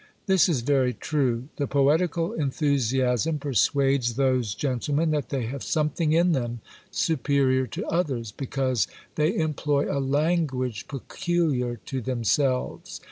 This 0.25 0.49
is 0.49 0.61
very 0.61 0.93
true. 0.95 1.49
The 1.57 1.67
poetical 1.67 2.33
enthusiasm 2.33 3.37
persuades 3.37 4.15
those 4.15 4.55
gentlemen 4.55 5.11
that 5.11 5.29
they 5.29 5.43
have 5.45 5.61
something 5.63 6.11
in 6.11 6.31
them 6.31 6.59
superior 6.89 7.67
to 7.67 7.85
others, 7.85 8.31
because 8.31 8.87
they 9.13 9.37
employ 9.37 9.85
a 9.95 10.01
language 10.01 10.87
peculiar 10.87 11.75
to 11.85 12.01
themselves. 12.01 12.99